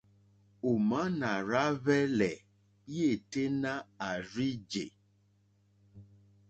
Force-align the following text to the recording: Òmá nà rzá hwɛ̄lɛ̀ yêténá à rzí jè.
Òmá 0.69 0.99
nà 1.19 1.29
rzá 1.47 1.63
hwɛ̄lɛ̀ 1.83 2.35
yêténá 2.95 3.73
à 4.07 4.09
rzí 4.25 4.49
jè. 4.71 4.85